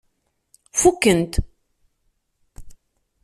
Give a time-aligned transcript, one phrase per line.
[0.79, 1.31] Fukent.